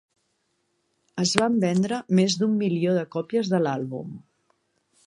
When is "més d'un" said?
2.21-2.57